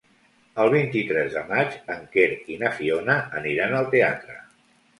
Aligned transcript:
El 0.61 0.71
vint-i-tres 0.75 1.29
de 1.35 1.43
maig 1.51 1.77
en 1.97 2.03
Quer 2.17 2.25
i 2.55 2.59
na 2.65 2.73
Fiona 2.81 3.21
aniran 3.43 3.79
al 3.83 3.95
teatre. 3.97 4.43